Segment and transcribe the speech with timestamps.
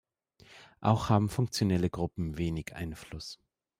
[0.79, 3.37] Auch haben funktionelle Gruppen wenig Einfluss.